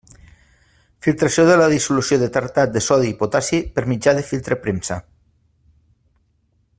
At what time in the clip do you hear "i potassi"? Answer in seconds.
3.15-3.61